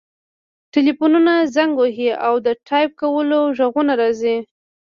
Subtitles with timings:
[0.73, 4.35] ټیلیفونونه زنګ وهي او د ټایپ کولو غږونه راځي